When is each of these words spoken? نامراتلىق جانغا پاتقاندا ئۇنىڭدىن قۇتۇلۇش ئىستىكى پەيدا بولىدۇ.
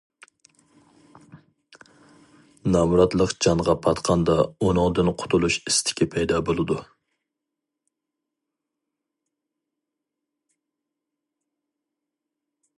نامراتلىق 2.75 3.35
جانغا 3.47 3.75
پاتقاندا 3.87 4.37
ئۇنىڭدىن 4.69 5.13
قۇتۇلۇش 5.19 5.59
ئىستىكى 5.73 6.07
پەيدا 6.15 6.39
بولىدۇ. 6.49 6.79